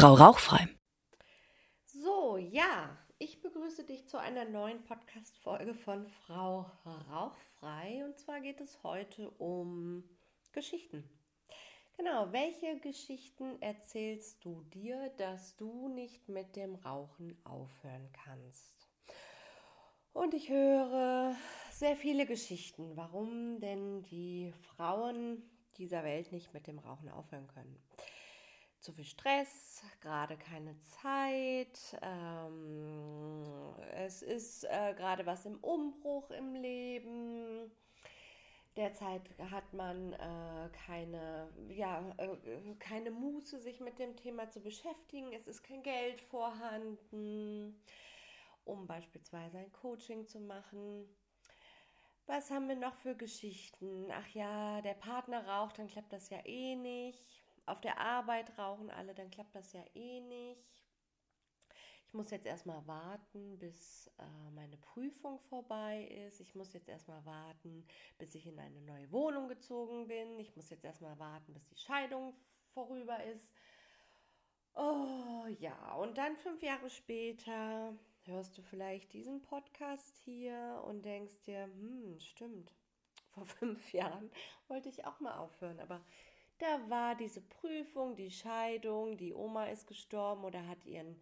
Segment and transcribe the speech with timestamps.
[0.00, 0.68] Frau Rauchfrei.
[1.86, 6.70] So, ja, ich begrüße dich zu einer neuen Podcast-Folge von Frau
[7.10, 8.04] Rauchfrei.
[8.04, 10.08] Und zwar geht es heute um
[10.52, 11.02] Geschichten.
[11.96, 18.88] Genau, welche Geschichten erzählst du dir, dass du nicht mit dem Rauchen aufhören kannst?
[20.12, 21.34] Und ich höre
[21.72, 25.42] sehr viele Geschichten, warum denn die Frauen
[25.76, 27.82] dieser Welt nicht mit dem Rauchen aufhören können
[28.80, 36.54] zu viel Stress, gerade keine Zeit, ähm, es ist äh, gerade was im Umbruch im
[36.54, 37.70] Leben.
[38.76, 45.32] Derzeit hat man äh, keine, ja, äh, keine Muße, sich mit dem Thema zu beschäftigen.
[45.32, 47.82] Es ist kein Geld vorhanden,
[48.64, 51.08] um beispielsweise ein Coaching zu machen.
[52.26, 54.12] Was haben wir noch für Geschichten?
[54.12, 57.37] Ach ja, der Partner raucht, dann klappt das ja eh nicht
[57.70, 60.78] auf der Arbeit rauchen alle, dann klappt das ja eh nicht.
[62.08, 66.40] Ich muss jetzt erstmal warten, bis äh, meine Prüfung vorbei ist.
[66.40, 70.38] Ich muss jetzt erstmal warten, bis ich in eine neue Wohnung gezogen bin.
[70.38, 72.34] Ich muss jetzt erstmal warten, bis die Scheidung
[72.72, 73.46] vorüber ist.
[74.74, 77.92] Oh ja, und dann fünf Jahre später
[78.24, 82.72] hörst du vielleicht diesen Podcast hier und denkst dir, hm, stimmt,
[83.28, 84.30] vor fünf Jahren
[84.68, 86.00] wollte ich auch mal aufhören, aber
[86.58, 91.16] da war diese Prüfung, die Scheidung, die Oma ist gestorben oder hat ihren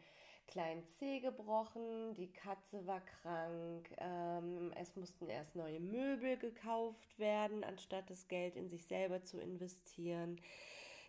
[0.47, 7.65] kleinen Zeh gebrochen, die Katze war krank, ähm, es mussten erst neue Möbel gekauft werden,
[7.65, 10.41] anstatt das Geld in sich selber zu investieren.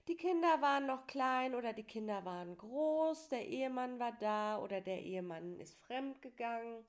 [0.08, 4.82] Die Kinder waren noch klein oder die Kinder waren groß, der Ehemann war da oder
[4.82, 6.86] der Ehemann ist fremd gegangen.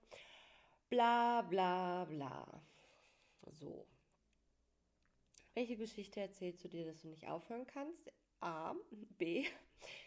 [0.89, 2.47] Bla bla bla.
[3.51, 3.87] So.
[5.59, 8.13] Welche Geschichte erzählst du dir, dass du nicht aufhören kannst?
[8.39, 8.77] A.
[9.19, 9.45] B.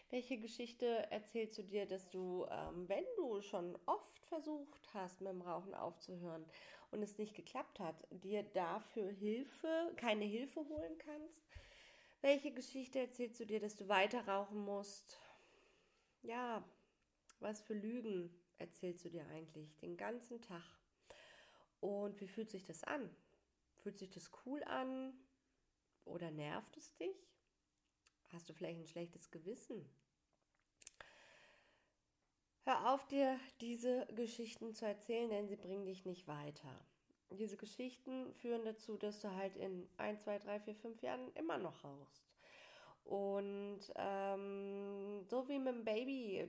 [0.08, 5.30] Welche Geschichte erzählst du dir, dass du, ähm, wenn du schon oft versucht hast, mit
[5.30, 6.46] dem Rauchen aufzuhören
[6.90, 11.42] und es nicht geklappt hat, dir dafür Hilfe, keine Hilfe holen kannst?
[12.22, 15.20] Welche Geschichte erzählst du dir, dass du weiter rauchen musst?
[16.22, 16.64] Ja,
[17.40, 20.64] was für Lügen erzählst du dir eigentlich den ganzen Tag?
[21.80, 23.14] Und wie fühlt sich das an?
[23.82, 25.12] Fühlt sich das cool an?
[26.04, 27.16] Oder nervt es dich?
[28.32, 29.88] Hast du vielleicht ein schlechtes Gewissen?
[32.64, 36.84] Hör auf dir diese Geschichten zu erzählen, denn sie bringen dich nicht weiter.
[37.30, 41.58] Diese Geschichten führen dazu, dass du halt in 1, 2, 3, 4, 5 Jahren immer
[41.58, 42.32] noch rauchst.
[43.04, 46.48] Und ähm, so wie mit dem Baby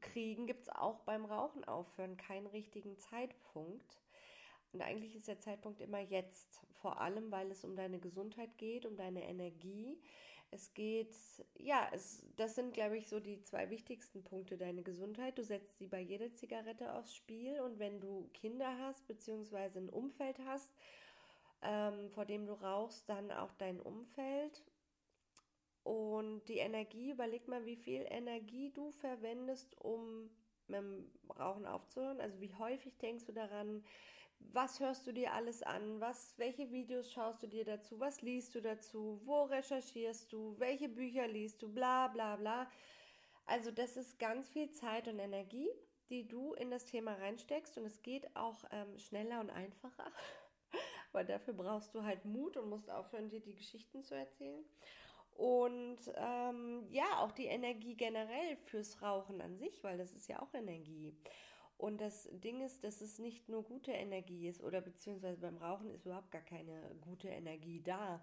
[0.00, 3.98] kriegen, gibt es auch beim Rauchen aufhören keinen richtigen Zeitpunkt.
[4.72, 8.86] Und eigentlich ist der Zeitpunkt immer jetzt, vor allem weil es um deine Gesundheit geht,
[8.86, 9.98] um deine Energie.
[10.50, 11.14] Es geht,
[11.58, 15.36] ja, es, das sind, glaube ich, so die zwei wichtigsten Punkte, deine Gesundheit.
[15.36, 19.90] Du setzt sie bei jeder Zigarette aufs Spiel und wenn du Kinder hast, beziehungsweise ein
[19.90, 20.70] Umfeld hast,
[21.62, 24.62] ähm, vor dem du rauchst, dann auch dein Umfeld.
[25.82, 30.30] Und die Energie, überleg mal, wie viel Energie du verwendest, um
[30.66, 32.20] mit dem Rauchen aufzuhören.
[32.20, 33.82] Also wie häufig denkst du daran,
[34.40, 36.00] was hörst du dir alles an?
[36.00, 38.00] Was, welche Videos schaust du dir dazu?
[38.00, 39.20] Was liest du dazu?
[39.24, 40.54] Wo recherchierst du?
[40.58, 41.72] Welche Bücher liest du?
[41.72, 42.70] Bla bla bla.
[43.46, 45.70] Also das ist ganz viel Zeit und Energie,
[46.10, 50.12] die du in das Thema reinsteckst und es geht auch ähm, schneller und einfacher.
[51.12, 54.64] Aber dafür brauchst du halt Mut und musst aufhören, dir die Geschichten zu erzählen.
[55.32, 60.42] Und ähm, ja, auch die Energie generell fürs Rauchen an sich, weil das ist ja
[60.42, 61.16] auch Energie.
[61.78, 65.90] Und das Ding ist, dass es nicht nur gute Energie ist oder beziehungsweise beim Rauchen
[65.92, 68.20] ist überhaupt gar keine gute Energie da.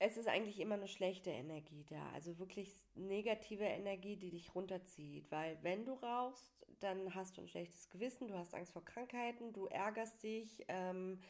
[0.00, 5.30] Es ist eigentlich immer eine schlechte Energie da, also wirklich negative Energie, die dich runterzieht,
[5.30, 9.52] weil wenn du rauchst, dann hast du ein schlechtes Gewissen, du hast Angst vor Krankheiten,
[9.52, 11.20] du ärgerst dich, ähm,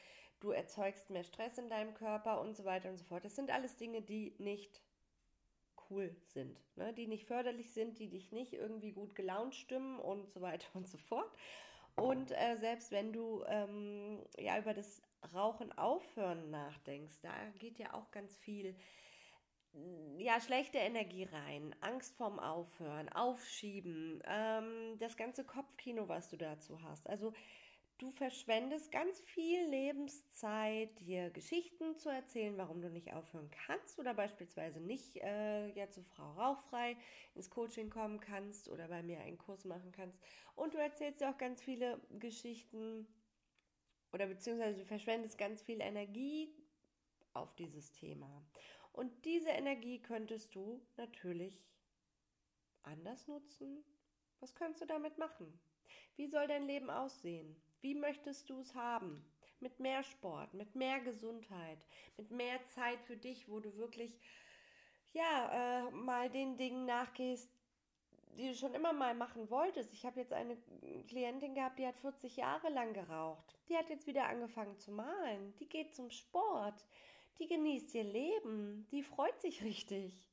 [0.40, 3.26] du erzeugst mehr Stress in deinem Körper und so weiter und so fort.
[3.26, 4.80] Das sind alles Dinge, die nicht
[5.92, 6.92] cool sind, ne?
[6.92, 10.88] die nicht förderlich sind, die dich nicht irgendwie gut gelaunt stimmen und so weiter und
[10.88, 11.30] so fort.
[11.94, 15.02] Und äh, selbst wenn du ähm, ja über das
[15.34, 18.74] Rauchen aufhören nachdenkst, da geht ja auch ganz viel
[20.18, 26.82] ja, schlechte Energie rein, Angst vorm Aufhören, Aufschieben, ähm, das ganze Kopfkino, was du dazu
[26.82, 27.08] hast.
[27.08, 27.32] Also
[28.02, 34.12] Du verschwendest ganz viel Lebenszeit, dir Geschichten zu erzählen, warum du nicht aufhören kannst oder
[34.12, 36.96] beispielsweise nicht äh, ja zu Frau Rauchfrei
[37.36, 40.18] ins Coaching kommen kannst oder bei mir einen Kurs machen kannst.
[40.56, 43.06] Und du erzählst dir auch ganz viele Geschichten
[44.12, 46.52] oder beziehungsweise du verschwendest ganz viel Energie
[47.34, 48.44] auf dieses Thema.
[48.90, 51.64] Und diese Energie könntest du natürlich
[52.82, 53.84] anders nutzen.
[54.40, 55.60] Was kannst du damit machen?
[56.16, 57.62] Wie soll dein Leben aussehen?
[57.82, 59.24] Wie möchtest du es haben?
[59.60, 61.78] Mit mehr Sport, mit mehr Gesundheit,
[62.16, 64.18] mit mehr Zeit für dich, wo du wirklich
[65.12, 67.50] ja äh, mal den Dingen nachgehst,
[68.36, 69.92] die du schon immer mal machen wolltest.
[69.92, 70.56] Ich habe jetzt eine
[71.08, 73.58] Klientin gehabt, die hat 40 Jahre lang geraucht.
[73.68, 75.54] Die hat jetzt wieder angefangen zu malen.
[75.56, 76.86] Die geht zum Sport.
[77.38, 78.86] Die genießt ihr Leben.
[78.90, 80.30] Die freut sich richtig.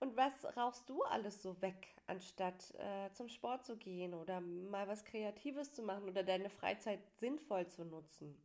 [0.00, 4.86] Und was rauchst du alles so weg, anstatt äh, zum Sport zu gehen oder mal
[4.86, 8.40] was Kreatives zu machen oder deine Freizeit sinnvoll zu nutzen?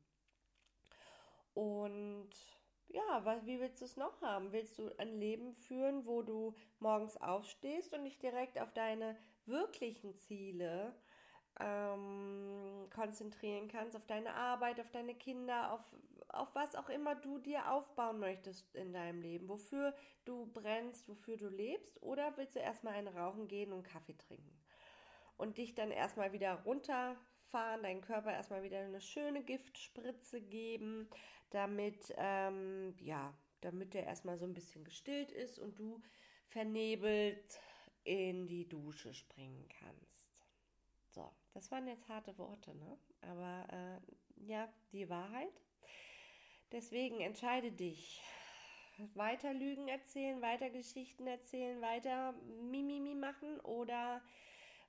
[1.53, 2.29] Und
[2.87, 4.51] ja, was, wie willst du es noch haben?
[4.51, 9.15] Willst du ein Leben führen, wo du morgens aufstehst und dich direkt auf deine
[9.45, 10.95] wirklichen Ziele
[11.59, 15.81] ähm, konzentrieren kannst, auf deine Arbeit, auf deine Kinder, auf,
[16.33, 19.95] auf was auch immer du dir aufbauen möchtest in deinem Leben, wofür
[20.25, 22.01] du brennst, wofür du lebst?
[22.01, 24.59] Oder willst du erstmal einen Rauchen gehen und Kaffee trinken?
[25.37, 31.09] Und dich dann erstmal wieder runterfahren, deinen Körper erstmal wieder eine schöne Giftspritze geben,
[31.49, 36.01] damit, ähm, ja, damit der erstmal so ein bisschen gestillt ist und du
[36.47, 37.59] vernebelt
[38.03, 40.45] in die Dusche springen kannst.
[41.11, 42.97] So, das waren jetzt harte Worte, ne?
[43.21, 45.61] Aber äh, ja, die Wahrheit.
[46.73, 48.19] Deswegen entscheide dich.
[49.13, 54.21] Weiter Lügen erzählen, weiter Geschichten erzählen, weiter Mimimi machen oder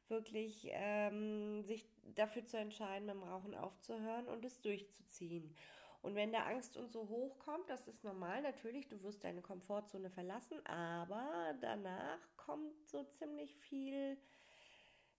[0.09, 5.55] wirklich ähm, sich dafür zu entscheiden, beim Rauchen aufzuhören und es durchzuziehen.
[6.01, 10.09] Und wenn der Angst und so hochkommt, das ist normal natürlich, du wirst deine Komfortzone
[10.09, 14.19] verlassen, aber danach kommt so ziemlich viel,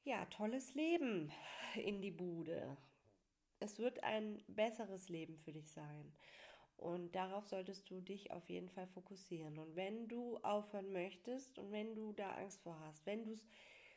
[0.03, 1.31] ja, tolles Leben
[1.75, 2.75] in die Bude.
[3.59, 6.11] Es wird ein besseres Leben für dich sein.
[6.77, 9.57] Und darauf solltest du dich auf jeden Fall fokussieren.
[9.57, 13.47] Und wenn du aufhören möchtest und wenn du da Angst vor hast, wenn du es,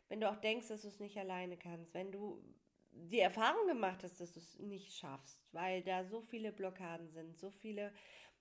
[0.09, 2.43] wenn du auch denkst, dass du es nicht alleine kannst, wenn du
[2.91, 7.37] die Erfahrung gemacht hast, dass du es nicht schaffst, weil da so viele Blockaden sind,
[7.37, 7.93] so viele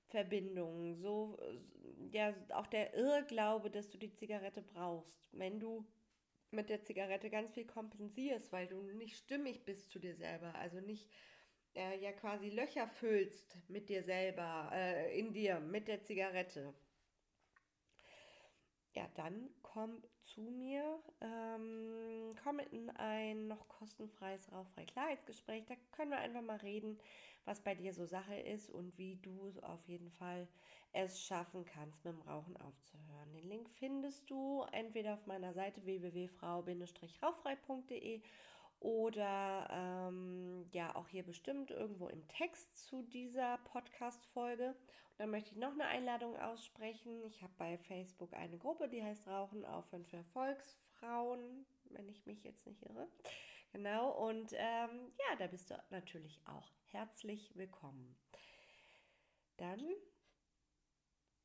[0.08, 1.38] Verbindungen, so
[2.12, 5.28] ja auch der Irrglaube, dass du die Zigarette brauchst.
[5.32, 5.86] Wenn du
[6.52, 10.80] mit der Zigarette ganz viel kompensierst, weil du nicht stimmig bist zu dir selber, also
[10.80, 11.10] nicht
[11.78, 16.74] äh, ja quasi Löcher füllst mit dir selber, äh, in dir, mit der Zigarette,
[18.94, 25.66] ja, dann komm zu mir, ähm, komm in ein noch kostenfreies rauchfrei Klarheitsgespräch.
[25.68, 26.98] Da können wir einfach mal reden,
[27.46, 30.48] was bei dir so Sache ist und wie du auf jeden Fall
[30.94, 33.32] es schaffen kannst, mit dem Rauchen aufzuhören.
[33.34, 38.24] Den Link findest du entweder auf meiner Seite www.frau-rauchfrei.de
[38.80, 44.70] oder ähm, ja auch hier bestimmt irgendwo im Text zu dieser Podcast-Folge.
[44.70, 47.24] Und dann möchte ich noch eine Einladung aussprechen.
[47.24, 52.44] Ich habe bei Facebook eine Gruppe, die heißt Rauchen aufhören für Volksfrauen, wenn ich mich
[52.44, 53.08] jetzt nicht irre.
[53.74, 58.16] Genau, und ähm, ja, da bist du natürlich auch herzlich willkommen.
[59.58, 59.82] Dann,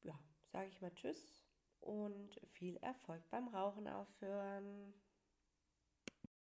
[0.03, 0.19] ja,
[0.53, 1.43] sage ich mal Tschüss
[1.81, 4.95] und viel Erfolg beim Rauchen aufhören.